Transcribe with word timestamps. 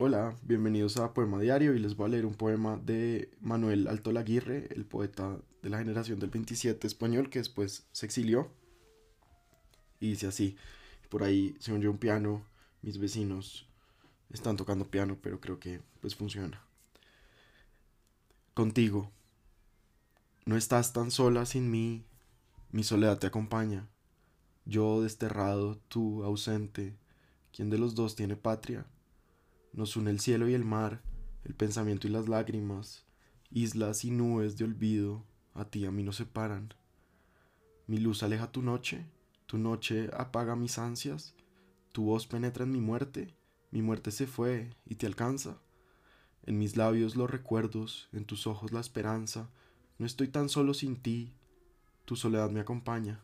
Hola, 0.00 0.36
bienvenidos 0.44 0.96
a 0.98 1.12
Poema 1.12 1.40
Diario 1.40 1.74
y 1.74 1.80
les 1.80 1.96
voy 1.96 2.06
a 2.06 2.10
leer 2.10 2.24
un 2.24 2.34
poema 2.34 2.76
de 2.76 3.32
Manuel 3.40 3.88
Alto 3.88 4.12
Laguirre, 4.12 4.68
el 4.70 4.84
poeta 4.84 5.38
de 5.60 5.70
la 5.70 5.78
generación 5.78 6.20
del 6.20 6.30
27 6.30 6.86
español 6.86 7.30
que 7.30 7.40
después 7.40 7.84
se 7.90 8.06
exilió. 8.06 8.48
Y 9.98 10.10
dice 10.10 10.28
así, 10.28 10.56
por 11.08 11.24
ahí 11.24 11.56
se 11.58 11.72
oye 11.72 11.88
un 11.88 11.98
piano, 11.98 12.44
mis 12.80 12.98
vecinos 12.98 13.66
están 14.30 14.56
tocando 14.56 14.88
piano, 14.88 15.18
pero 15.20 15.40
creo 15.40 15.58
que 15.58 15.80
pues 16.00 16.14
funciona. 16.14 16.62
Contigo, 18.54 19.10
no 20.46 20.56
estás 20.56 20.92
tan 20.92 21.10
sola 21.10 21.44
sin 21.44 21.72
mí, 21.72 22.04
mi 22.70 22.84
soledad 22.84 23.18
te 23.18 23.26
acompaña. 23.26 23.88
Yo 24.64 25.02
desterrado, 25.02 25.76
tú 25.88 26.22
ausente, 26.22 26.96
¿quién 27.50 27.68
de 27.68 27.78
los 27.78 27.96
dos 27.96 28.14
tiene 28.14 28.36
patria? 28.36 28.86
Nos 29.78 29.94
une 29.94 30.10
el 30.10 30.18
cielo 30.18 30.48
y 30.48 30.54
el 30.54 30.64
mar, 30.64 31.02
el 31.44 31.54
pensamiento 31.54 32.08
y 32.08 32.10
las 32.10 32.28
lágrimas, 32.28 33.04
islas 33.48 34.04
y 34.04 34.10
nubes 34.10 34.58
de 34.58 34.64
olvido, 34.64 35.24
a 35.54 35.66
ti 35.66 35.86
a 35.86 35.92
mí 35.92 36.02
nos 36.02 36.16
separan. 36.16 36.74
Mi 37.86 37.98
luz 37.98 38.24
aleja 38.24 38.50
tu 38.50 38.60
noche, 38.60 39.06
tu 39.46 39.56
noche 39.56 40.10
apaga 40.12 40.56
mis 40.56 40.80
ansias, 40.80 41.36
tu 41.92 42.06
voz 42.06 42.26
penetra 42.26 42.64
en 42.64 42.72
mi 42.72 42.80
muerte, 42.80 43.36
mi 43.70 43.80
muerte 43.80 44.10
se 44.10 44.26
fue 44.26 44.74
y 44.84 44.96
te 44.96 45.06
alcanza. 45.06 45.58
En 46.42 46.58
mis 46.58 46.76
labios 46.76 47.14
los 47.14 47.30
recuerdos, 47.30 48.08
en 48.12 48.24
tus 48.24 48.48
ojos 48.48 48.72
la 48.72 48.80
esperanza, 48.80 49.48
no 49.96 50.06
estoy 50.06 50.26
tan 50.26 50.48
solo 50.48 50.74
sin 50.74 50.96
ti, 50.96 51.32
tu 52.04 52.16
soledad 52.16 52.50
me 52.50 52.58
acompaña. 52.58 53.20